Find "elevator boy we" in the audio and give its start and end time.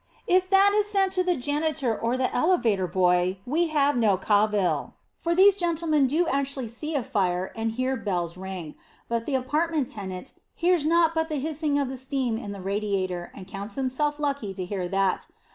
2.33-3.67